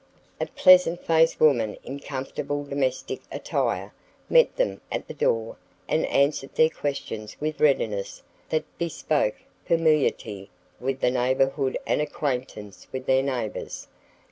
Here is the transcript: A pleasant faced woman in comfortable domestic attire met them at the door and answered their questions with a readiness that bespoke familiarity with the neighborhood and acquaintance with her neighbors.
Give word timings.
A 0.39 0.47
pleasant 0.47 1.05
faced 1.05 1.39
woman 1.39 1.77
in 1.83 1.99
comfortable 1.99 2.63
domestic 2.63 3.21
attire 3.31 3.93
met 4.31 4.55
them 4.55 4.81
at 4.91 5.07
the 5.07 5.13
door 5.13 5.57
and 5.87 6.07
answered 6.07 6.55
their 6.55 6.71
questions 6.71 7.37
with 7.39 7.59
a 7.59 7.63
readiness 7.65 8.23
that 8.49 8.63
bespoke 8.79 9.35
familiarity 9.63 10.49
with 10.79 11.01
the 11.01 11.11
neighborhood 11.11 11.77
and 11.85 12.01
acquaintance 12.01 12.87
with 12.91 13.05
her 13.05 13.21
neighbors. 13.21 13.87